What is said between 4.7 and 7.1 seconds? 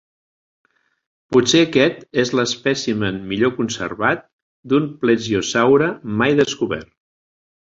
d'un plesiosaure mai descobert.